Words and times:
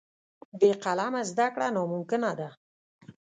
بې 0.59 0.71
قلمه 0.83 1.21
زده 1.31 1.47
کړه 1.53 1.67
ناممکنه 1.75 2.31
ده. 2.39 2.49